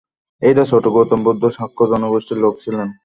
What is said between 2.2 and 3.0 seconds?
লোক ছিলেন।